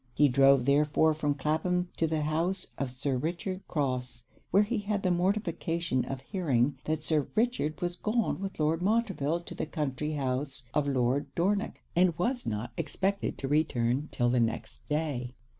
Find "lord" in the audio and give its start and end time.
8.59-8.81, 10.87-11.27